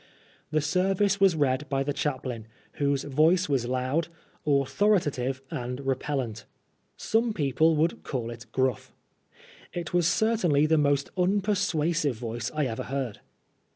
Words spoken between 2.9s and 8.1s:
voice was loud, authoritative, and repellant. Some people would